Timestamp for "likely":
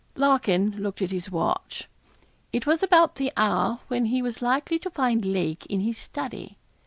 4.41-4.79